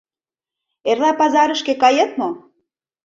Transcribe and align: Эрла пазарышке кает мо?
Эрла 0.89 1.11
пазарышке 1.19 1.73
кает 1.81 2.11
мо? 2.19 2.29